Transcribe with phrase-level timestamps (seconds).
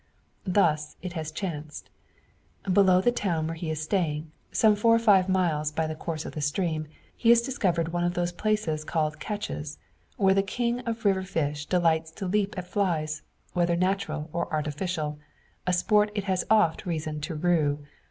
[0.47, 1.91] Thus it has chanced:
[2.63, 6.25] Below the town where he is staying, some four or five miles by the course
[6.25, 9.77] of the stream, he has discovered one of those places called "catches,"
[10.17, 13.21] where the king of river fish delights to leap at flies,
[13.53, 15.19] whether natural or artificial
[15.67, 17.85] a sport it has oft reason to rue.